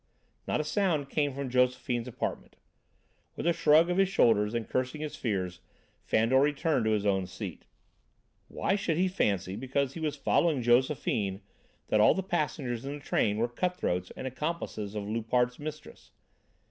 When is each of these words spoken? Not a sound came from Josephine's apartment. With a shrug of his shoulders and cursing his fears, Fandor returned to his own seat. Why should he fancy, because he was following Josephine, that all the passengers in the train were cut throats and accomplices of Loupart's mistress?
Not 0.47 0.59
a 0.59 0.63
sound 0.63 1.11
came 1.11 1.31
from 1.35 1.51
Josephine's 1.51 2.07
apartment. 2.07 2.55
With 3.35 3.45
a 3.45 3.53
shrug 3.53 3.87
of 3.91 3.97
his 3.97 4.09
shoulders 4.09 4.55
and 4.55 4.67
cursing 4.67 5.01
his 5.01 5.15
fears, 5.15 5.59
Fandor 6.01 6.39
returned 6.39 6.85
to 6.85 6.91
his 6.93 7.05
own 7.05 7.27
seat. 7.27 7.65
Why 8.47 8.73
should 8.75 8.97
he 8.97 9.07
fancy, 9.07 9.55
because 9.55 9.93
he 9.93 9.99
was 9.99 10.15
following 10.15 10.63
Josephine, 10.63 11.41
that 11.89 12.01
all 12.01 12.15
the 12.15 12.23
passengers 12.23 12.83
in 12.83 12.95
the 12.95 12.99
train 12.99 13.37
were 13.37 13.47
cut 13.47 13.77
throats 13.77 14.11
and 14.17 14.25
accomplices 14.25 14.95
of 14.95 15.03
Loupart's 15.07 15.59
mistress? 15.59 16.09